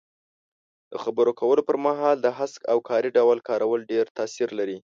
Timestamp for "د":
0.91-0.93, 2.21-2.27